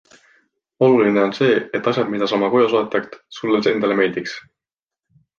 [0.85, 4.49] Oluline on see, et asjad, mida sa oma koju soetad, sulle endale meeldiksid.